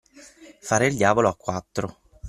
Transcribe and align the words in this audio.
Fare 0.61 0.87
il 0.87 0.95
diavolo 0.95 1.27
a 1.29 1.35
quattro. 1.35 1.99